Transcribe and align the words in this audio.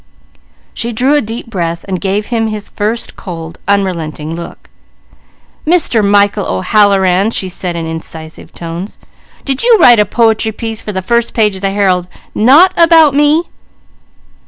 She 0.73 0.91
drew 0.91 1.13
a 1.13 1.21
deep 1.21 1.45
breath, 1.47 1.85
giving 1.99 2.29
him 2.29 2.47
his 2.47 2.69
first 2.69 3.15
cold, 3.15 3.59
unrelenting 3.67 4.35
look. 4.35 4.67
"Mister 5.63 6.01
Michael 6.01 6.47
O'Halloran," 6.47 7.29
she 7.29 7.47
said 7.49 7.75
in 7.75 7.85
incisive 7.85 8.51
tones, 8.51 8.97
"did 9.45 9.61
you 9.61 9.77
write 9.79 9.99
a 9.99 10.05
po'try 10.05 10.57
piece 10.57 10.81
for 10.81 10.91
the 10.91 11.03
first 11.03 11.35
page 11.35 11.53
of 11.57 11.61
the 11.61 11.69
Herald, 11.69 12.07
not 12.33 12.73
about 12.75 13.13
me?" 13.13 13.43